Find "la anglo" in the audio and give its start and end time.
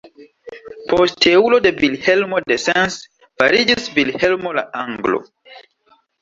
4.61-5.21